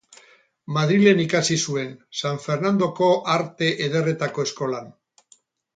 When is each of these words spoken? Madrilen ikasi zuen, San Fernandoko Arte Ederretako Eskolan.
Madrilen 0.77 1.21
ikasi 1.25 1.57
zuen, 1.67 1.93
San 2.21 2.41
Fernandoko 2.47 3.13
Arte 3.39 3.73
Ederretako 3.91 4.49
Eskolan. 4.51 4.95